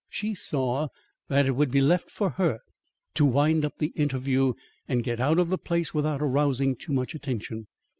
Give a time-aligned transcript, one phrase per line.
[0.09, 0.87] She saw
[1.27, 2.57] that it would be left for her
[3.13, 4.53] to wind up the interview
[4.87, 7.67] and get out of the place without arousing too much attention.